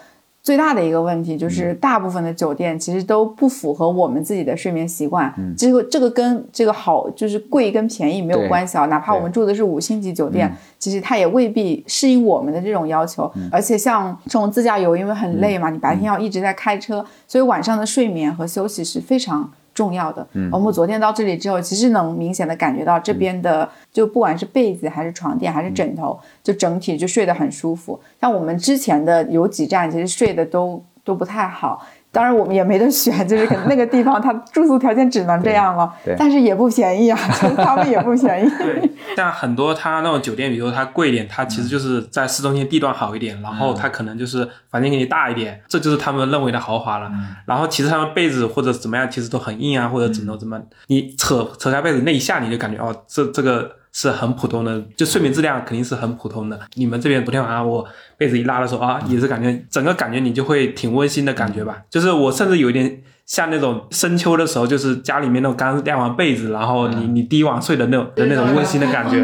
[0.43, 5.33] 最大的一个问题嗯就是，大部分的酒店其实都不符合我们自己的睡眠习惯。
[5.39, 13.31] 嗯这个这个跟这个好就是贵跟便宜没有关系啊，哪怕我们住的是五星级酒店嗯，其实它也未必适应我们的这种要求。
[13.53, 20.27] 而且像这种自驾游，因为很累嗯嘛，你白天要一直在开车，所以晚上的睡眠和休息是非常重要的。
[20.33, 27.99] 嗯我们昨天到这里之后，其实能明显的感觉到这边的，就不管是被子还是床垫还是枕头，就整体就睡得很舒服。
[28.21, 31.87] 像我们之前的有几站，其实睡得都都不太好。
[32.13, 38.51] 当然我们也没得选，就是可能那个地方它住宿条件只能这样了但是也不便宜啊， 就是他们也不便宜。
[38.59, 47.11] 对，像很多它那种酒店，比如说它贵一点，它其实就是在市中心地段好一点，然后它可能就是房间给你大一点，这就是他们认为的豪华了。
[47.47, 56.59] 然后其实他们被子或者怎么样，其实都很硬啊，或者枕头怎么，你扯扯开被子那一下，你就感觉哦，这这个是很普通的，就睡眠质量肯定是很普通的。
[56.75, 63.03] 你们这边昨天晚上我被子一拉的时候啊，也是感觉整个感觉你就会挺温馨的感觉吧，就是我甚至有一点。
[63.25, 69.23] 像那种深秋的时候，就是家里面那种刚晾完被子，然后你你第一晚睡的那种的那种温馨的感觉。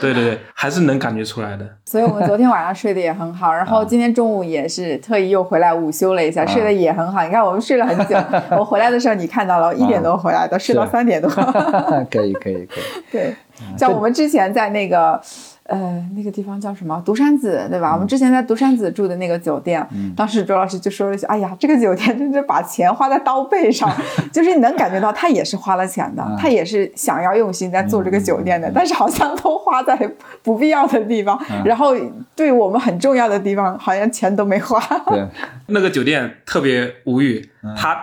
[0.00, 1.64] 对对，还是能感觉出来的。
[1.84, 7.22] 所以我们昨天晚上睡得也很好，然后 今天中午也是特意又回来午休了一下，睡得也很好。
[7.22, 8.16] 你看我们睡了很久，
[8.58, 11.30] 我回来的时候你看到了，我一点多回来的，睡到三点多。
[12.10, 13.36] 可以可以可以，对，
[13.78, 15.20] 像我们之前在那个。
[15.64, 17.00] 呃，那个地方叫什么？
[17.06, 17.92] 独山子，对吧？
[17.92, 23.88] 我们之前在独山子住的那个酒店，当时周老师就说了一句：“哎呀，这个酒店真是把钱花在刀背上，
[24.32, 29.96] 就是你能感觉到他也是花了钱的，他也是想要用心在做这个酒店的，但是好像都花在
[30.42, 31.94] 不必要的地方，然后
[32.34, 34.80] 对我们很重要的地方，好像钱都没花。
[35.06, 35.24] 对，
[35.68, 37.96] 那个酒店特别无语，它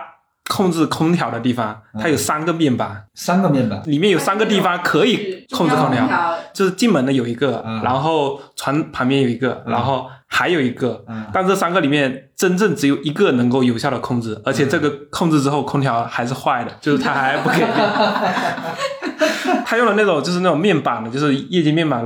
[0.48, 6.08] 控制空调的地方，它有三个面板，三个面板，里面有三个地方可以控制空调，
[6.52, 11.24] 就是进门的有一个，啊然后床旁边有一个，然后还有一个，嗯。
[11.32, 17.66] 但这三个里面真正只有一个能够有效的控制，而且这个控制之后空调还是坏的，就是它还不给力。
[19.64, 22.04] 他用的那种就是那种面板的，就是液晶面板，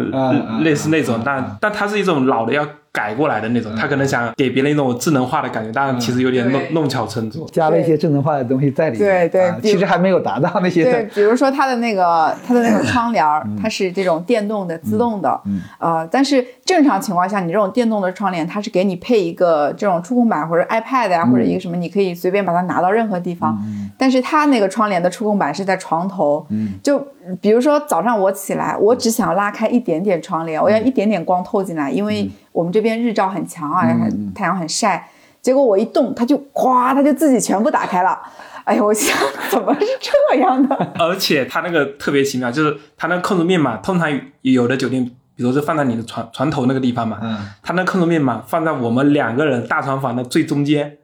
[0.62, 7.44] 类似那种嗯，但但它是一种老的要改过来的那种，他可能想给别人一种智能化的感觉，但其实有点弄弄巧成拙。
[7.50, 9.10] 加了一些智能化的东西在里面。
[9.10, 13.24] 啊对对其实还没有达到那些对，比如说它的那个 它的那个窗帘，
[13.60, 23.60] 它是这种电动的、自动的，嗯呃，但是正常情况下，你这种电动的窗帘，它是给你配一个这种触控板或者 iPad 呀、或者一个什么，你可以随便把它拿到任何地方。
[23.98, 26.46] 但是它那个窗帘的触控板是在床头，
[26.82, 27.04] 就
[27.40, 35.08] 比如说早上我起来，我只想拉开一点点窗帘，我要一点点光透进来，因为我们这边日照很强啊，还太阳很晒。
[35.40, 38.18] 结果我一动，它就咵，它就自己全部打开了。
[38.64, 39.14] 哎呀，我想
[39.50, 40.74] 怎么是这样的？
[40.98, 44.08] 而且它那个特别奇妙，就是它那个控制面板，通常
[44.40, 45.04] 有的酒店，
[45.36, 50.96] 比如说放在你的床床头那个地方嘛，嗯它那控制面板放在我们两个人大床房的最中间，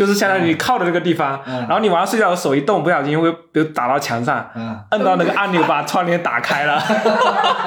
[0.00, 6.82] 就是相当于你靠的这个地方，嗯然后你晚上睡觉的手一动，不小心会比如打到墙上，嗯摁到那个按钮把窗帘打开了。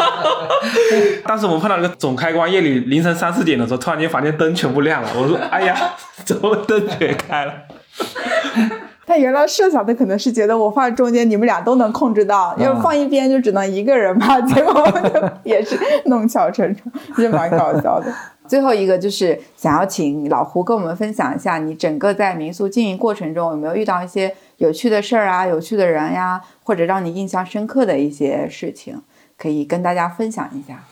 [1.27, 5.77] 当时我们碰到那个总开关，夜里凌晨三四点的时候，突然间房间灯全部亮了，我说：“哎呀，
[6.25, 7.53] 怎么灯全开了
[9.05, 14.41] 他原来设想的可能是觉得我放在中间，你们俩都能控制到，要是放一边就只能一个人嘛。
[14.47, 16.91] 结果我就也是弄巧成拙，
[17.21, 18.11] 也蛮搞笑的。
[18.53, 29.01] 最后一个就是想要请老胡跟我们分享一下，你整个在民宿经营过程中有没有遇到一些有趣的事儿啊、有趣的人呀，或者让你印象深刻的一些事情，
[29.39, 30.83] 可以跟大家分享一下。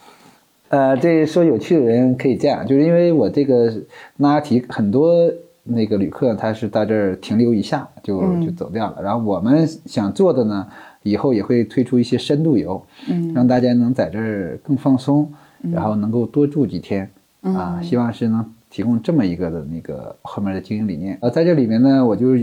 [0.69, 3.71] 呃，这说有趣的人可以这样，就是因为我这个
[4.17, 8.43] 那拉提很多那个旅客他是在这儿停留一下就嗯。
[8.43, 10.67] 就走掉了，然后我们想做的呢，
[11.03, 13.31] 以后也会推出一些深度游，嗯。
[13.35, 15.31] 让大家能在这儿更放松，
[15.71, 17.07] 然后能够多住几天
[17.41, 21.17] 啊，希望是能提供这么一个的那个后面的经营理念。
[21.21, 22.35] 呃，在这里面呢，我就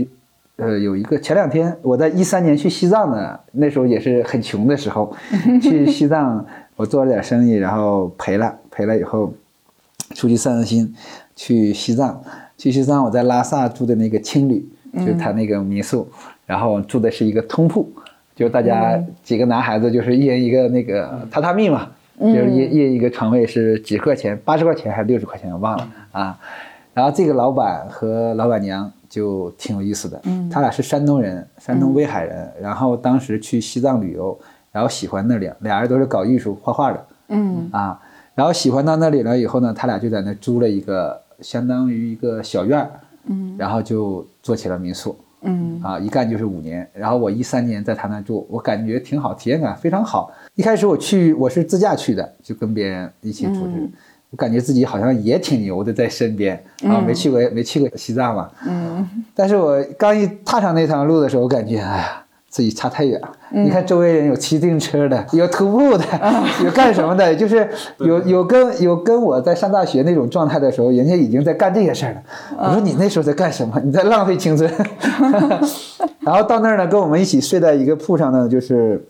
[0.57, 5.15] 呃有一个前两天我在一三年去西藏呢，那时候也是很穷的时候，
[5.61, 9.33] 去西藏我做了点生意，然后赔了，赔了以后
[10.15, 10.93] 出去散散心，
[11.35, 12.21] 去西藏，
[12.57, 16.07] 去西藏我在拉萨住的那个青旅，就是他那个民宿，
[16.45, 17.89] 然后住的是一个通铺，
[18.35, 26.39] 就是大家几个男孩子就是一人一个那个榻榻米嘛，就是一一人一个床位是几十块钱，八十块钱还是六十块钱我忘了啊。
[26.93, 34.37] 然后这个老板和老板娘就挺有意思的，嗯，他俩是山东人，山东威海人，然后当时去西藏旅游，
[34.71, 37.69] 然后喜欢那里，俩人都是搞艺术画画的，嗯。
[37.71, 37.97] 啊，
[38.35, 42.91] 然后喜欢到那里了以后呢，他俩就在那租了一个相当于一个小院儿，
[43.27, 43.55] 嗯。
[43.57, 45.79] 然后就做起了民宿，嗯。
[45.81, 46.85] 啊，一干就是五年。
[46.93, 50.29] 然后我一三年在他那住，我感觉挺好，体验感非常好。
[50.59, 53.91] 一开始我去我是自驾去的，就跟别人一起出去，嗯。
[54.29, 59.07] 我感觉自己好像也挺牛的，在身边啊，没去过没去过西藏嘛，嗯。
[59.33, 63.31] 但是我刚一踏上那条路的时候，我感觉哎呀，自己差太远了。
[63.53, 63.63] 嗯。
[63.65, 66.03] 你看周围人有骑自行车的， 有徒步的，
[66.65, 67.65] 有干什么的， 就是
[67.99, 72.21] 有有跟有跟我在上大学那种状态的时候，人家已经在干这些事儿了。
[72.57, 73.79] 我说你那时候在干什么？
[73.85, 74.69] 你在浪费青春。
[76.19, 79.03] 然后到那儿呢，跟我们一起睡在一个铺上呢，就是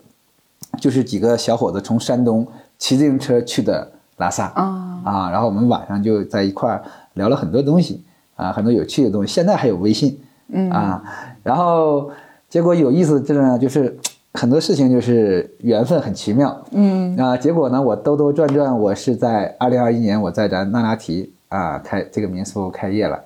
[0.78, 2.46] 就是几个小伙子从山东
[2.78, 4.46] 骑自行车去的拉萨。
[4.54, 6.82] 啊啊，然后我们晚上就在一块儿
[7.14, 8.04] 聊了很多东西
[8.36, 9.32] 啊，很多有趣的东西。
[9.32, 11.02] 现在还有微信，嗯啊，
[11.42, 12.10] 然后
[12.48, 13.96] 结果有意思的呢，就是
[14.34, 23.18] 很多事情就是缘分很奇妙，嗯啊，结果呢，我兜兜转转，我是在二零二一年我在咱那拉提啊开这个民宿开业了。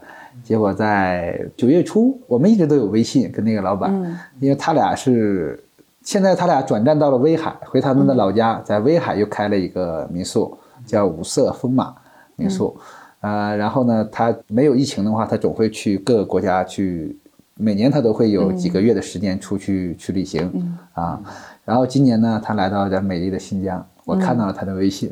[0.44, 5.63] 结果在九月初，我们一直都有微信跟那个老板，嗯因为他俩是
[6.05, 11.95] 现在他俩转战到了威海，回他们的老家，在威海又开了一个民宿，叫五色风马
[12.37, 12.77] 民宿。
[13.21, 17.19] 呃，然后呢，他没有疫情的话，他总会去各个国家去，
[17.57, 21.19] 每年他都会有几个月的时间出去、去旅行、啊。
[21.64, 25.11] 然后今年呢，他来到咱美丽的新疆，我看到了他的微信，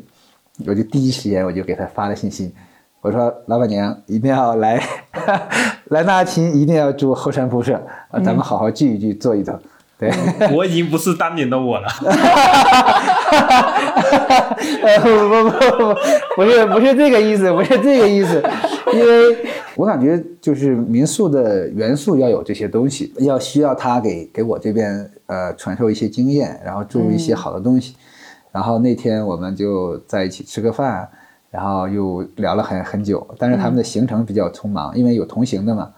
[0.67, 2.53] 我就第一时间我就给他发了信息，
[3.01, 4.79] 我说老板娘一定要来，
[5.89, 9.59] 来那提一定要住后山铺社啊，咱们好好聚一聚，坐一坐。
[9.97, 10.11] 对，
[10.51, 11.87] 我已经不是当年的我了。
[14.83, 15.95] 呃，不不不不，
[16.35, 18.43] 不是不是这个意思，不是这个意思，
[18.93, 19.37] 因为
[19.75, 27.95] 我感觉就是民宿的元素要有这些东西，要需要他给给我这边呃传授一些经验，然后注入一些好的东西。
[28.51, 31.09] 然后那天我们就在一起吃个饭，
[31.49, 35.89] 然后又聊了很很久，但是他们的行程比较匆忙，因为有同行的嘛，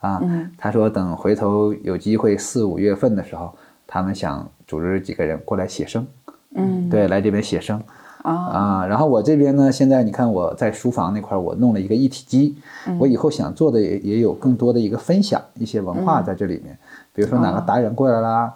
[0.00, 0.22] 啊。
[0.56, 3.52] 他说等回头有机会四五月份的时候，
[3.86, 6.06] 他们想组织几个人过来写生，
[6.54, 6.88] 嗯。
[6.88, 7.82] 对，来这边写生。
[8.22, 12.56] 啊啊，然后我这边呢，现在你看我在书房那块儿，我弄了一个一体机，
[12.98, 16.76] 我以后想做的也也有更多的一个分享，一些文化在这里面，
[17.14, 18.52] 比如说哪个达人过来啦。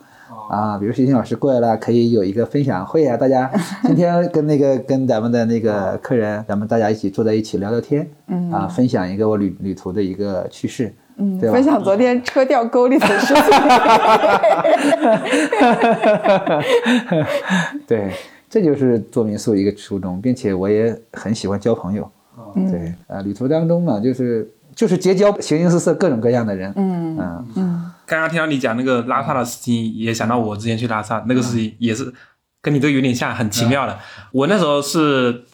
[0.50, 3.50] 啊，比如徐新老师过来了，可以有一个分享会啊，大家
[3.86, 8.50] 今天跟那个跟咱们的那个客人，咱们大家一起坐在一起聊聊天，嗯。
[8.50, 13.44] 啊，分享一个我旅旅途的一个趣事，嗯，对分享昨天车掉沟里的事情。
[17.86, 18.10] 对，
[18.48, 22.10] 这就是做民宿一个初衷，并且我也很喜欢交朋友，
[22.54, 27.18] 对，呃，旅途当中嘛，就是就是结交形形色色各种各样的人，嗯
[27.56, 27.92] 嗯。
[28.04, 32.12] 刚刚听到你讲那个拉萨的事情，也想到我之前去拉萨那个事情，也是
[32.60, 33.98] 跟你这个有点像，很奇妙的。
[34.32, 35.44] 我那时候是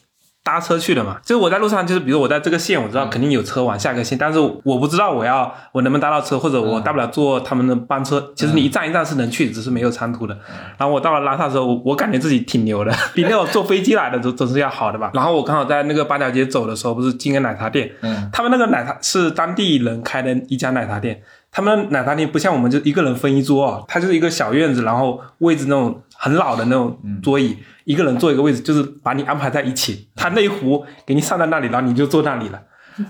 [0.48, 8.32] 搭车去的嘛，就是我在路上，就是比如我在这个线，我知道肯定有车往下个线，但是我不知道我要我能不能搭到车，或者我大不了坐他们的班车。
[8.34, 10.34] 其实你一站一站是能去，只是没有长途的。
[10.78, 15.10] 然后我到了拉萨之后，我我感觉自己挺牛的，比那种坐飞机来的总总是要好的吧。
[15.12, 21.20] 然后我刚好在那个八角街走的时候，不是进个奶茶店，嗯他们那个奶茶是当地人开的一家奶茶店，
[21.50, 32.62] 他们奶茶店不像我们就一个人分一桌哦，它就是一个小院子，然后位置那种很老的那种桌椅，一个人坐一个位置，就是把你安排在一起，他那一壶给你上在那里，然后你就坐那里了，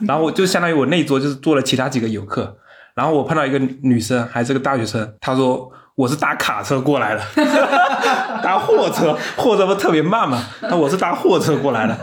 [0.06, 2.56] 然后我就相当于我那一桌就是坐了其他几个游客，
[2.94, 7.20] 然后我碰到一个女生，还是个大学生，她说我是搭卡车过来的，
[8.40, 11.98] 搭货车，货车不特别慢嘛，那我是搭货车过来的，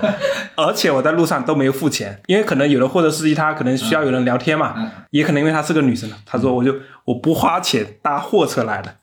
[0.56, 4.76] 而且我在路上都没有付钱，因为可能有的货车司机他可能需要有人聊天嘛，
[5.12, 6.76] 也可能因为她是个女生，她说我就
[7.06, 8.94] 我不花钱搭货车来的，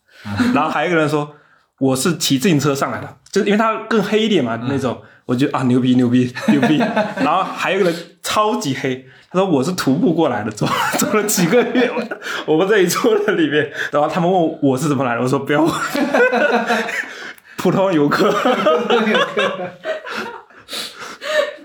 [0.55, 1.36] 然后还有一个人说
[1.78, 10.66] 我是骑自行车上来的，就是因为他更黑一点嘛那种，我觉得啊牛逼牛逼牛逼，然后还有一个人超级黑，他说我是徒步过来的，走
[10.99, 11.91] 走了几个月，
[12.47, 15.72] 我我们这一坐在里面，然后他们问我我是怎么来的，我说不要问，
[17.57, 18.30] 普通游客，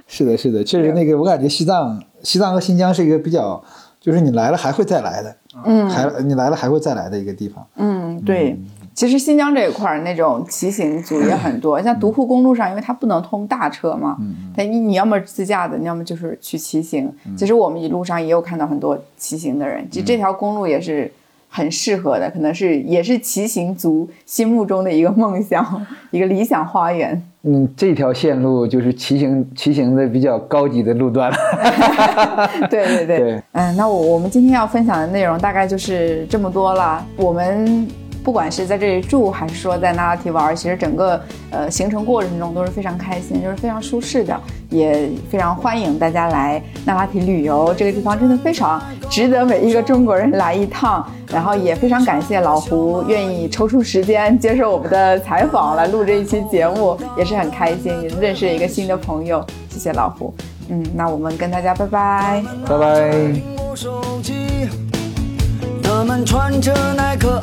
[0.07, 3.61] 是的，是的，确实那个我感觉西藏、西藏和新疆是一个比较，
[3.99, 7.67] 就是你来了还会再来的，嗯，还你来了还会再来的一个地方。
[7.75, 8.57] 嗯，对。
[8.97, 14.17] 其实新疆这一块儿那种骑行族也很多，像独库公路上，因为它不能通大车嘛，
[14.55, 17.13] 它你你要么自驾的，你要么就是去骑行。
[17.37, 21.13] 其实我们一路上也有看到很多骑行的人，其实这条公路也是
[21.47, 27.21] 很适合的，可能是也是骑行族心目中的一个梦想， 一个理想花园。
[27.43, 31.37] 嗯，这条线路就是骑行骑行的比较高级的路段了。
[32.67, 37.05] 对 对对，对嗯，那我我们今天要分享的内容大概就是这么多了。
[37.15, 37.87] 我们
[38.27, 41.17] 不管是在这里住，还是说在那拉提玩，其实整个
[41.49, 44.37] 呃行程过程中都是非常开心，就是非常舒适的，
[44.69, 47.73] 也非常欢迎大家来那拉提旅游。
[47.73, 51.07] 这个地方真的非常值得每一个中国人来一趟。
[51.31, 59.41] 然后也非常感谢老胡愿意抽出时间接受我们的采访，来录这一期节目，也是很开心，也认识一个新的朋友。
[59.69, 60.33] 谢谢老胡。
[60.67, 62.43] 嗯，那我们跟大家拜拜。
[62.67, 63.11] 拜拜。
[63.69, 64.69] 我手机，
[65.83, 67.36] 他们穿着耐克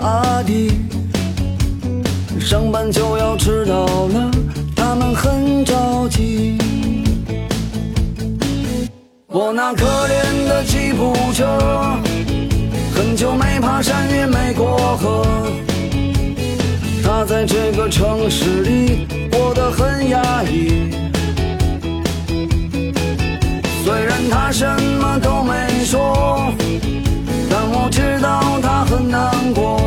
[2.41, 4.31] 上班就要迟到了，
[4.77, 6.59] 他们很着急。
[9.27, 11.47] 我那可怜的吉普车，
[12.95, 15.27] 很久没爬山也没过河，
[17.03, 20.91] 他在这个城市里过得很压抑。
[23.85, 24.65] 虽然他什
[25.01, 26.53] 么都没说，
[27.51, 29.81] 但我知道他很难过。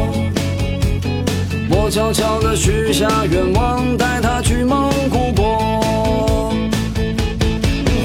[1.89, 5.57] 悄悄地许下愿望，带他去蒙古国。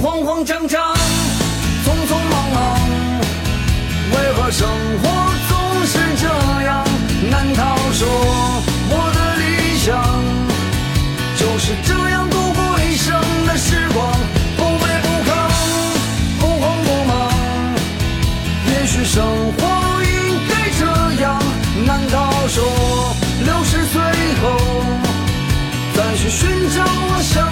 [0.01, 0.95] 慌慌张张，
[1.85, 2.79] 匆匆忙忙，
[4.13, 4.69] 为何生
[5.03, 5.09] 活
[5.49, 6.27] 总是这
[6.65, 6.87] 样？
[7.29, 8.09] 难道说
[8.89, 9.91] 我的理想
[11.37, 12.22] 就是这样
[26.35, 27.52] 寻找我想